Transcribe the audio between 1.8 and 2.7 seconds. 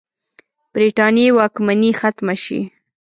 ختمه شي.